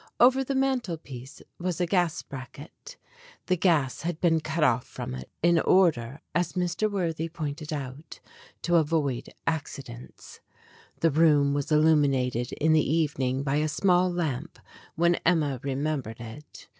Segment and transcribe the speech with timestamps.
[0.19, 2.97] Over the mantelpiece was a gas bracket.
[3.45, 6.89] The gas had been cut off from it in order (as Mr.
[6.91, 8.19] Worthy pointed out)
[8.63, 10.39] to avoid accidents.
[11.01, 14.57] The room was illuminated in the evening by a small lamp
[14.95, 16.67] when Emma remembered it.